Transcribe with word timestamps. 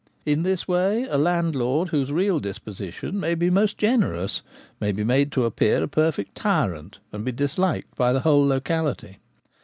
In 0.25 0.41
this 0.41 0.67
way 0.67 1.03
a 1.03 1.19
landlord 1.19 1.89
whose 1.89 2.11
real 2.11 2.39
disposition 2.39 3.19
may 3.19 3.35
be 3.35 3.51
most 3.51 3.77
generous 3.77 4.41
may 4.79 4.91
be 4.91 5.03
made 5.03 5.31
to 5.33 5.45
appear 5.45 5.83
a 5.83 5.87
perfect 5.87 6.33
tyrant, 6.33 6.97
and 7.11 7.23
be 7.23 7.31
disliked 7.31 7.95
by 7.95 8.11
the 8.11 8.21
whole 8.21 8.47
locality. 8.47 9.19